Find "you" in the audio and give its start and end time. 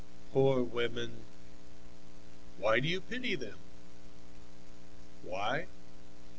2.87-3.01